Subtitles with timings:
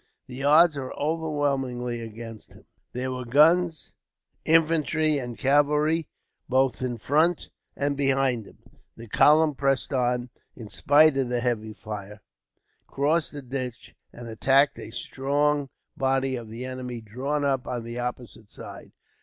[0.25, 2.65] The odds were overwhelmingly against him.
[2.91, 3.93] There were guns,
[4.45, 6.07] infantry, and cavalry,
[6.49, 8.57] both in front and behind them.
[8.97, 12.21] The column pressed on, in spite of the heavy fire,
[12.87, 17.99] crossed the ditch, and attacked a strong body of the enemy drawn up on the
[17.99, 18.93] opposite side.